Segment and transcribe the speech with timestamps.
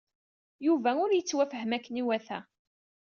[0.65, 2.39] Yuba ur yettwafhem akken iwata.